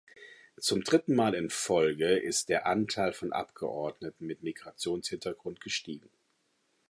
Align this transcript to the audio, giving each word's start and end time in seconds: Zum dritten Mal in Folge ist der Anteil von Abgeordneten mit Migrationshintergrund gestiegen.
Zum 0.59 0.83
dritten 0.83 1.15
Mal 1.15 1.35
in 1.35 1.51
Folge 1.51 2.13
ist 2.17 2.49
der 2.49 2.65
Anteil 2.65 3.13
von 3.13 3.31
Abgeordneten 3.33 4.25
mit 4.25 4.41
Migrationshintergrund 4.41 5.61
gestiegen. 5.61 6.09